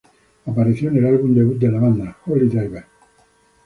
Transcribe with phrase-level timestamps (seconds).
[0.47, 2.85] Apareció en el álbum debut de la banda: Holy Diver.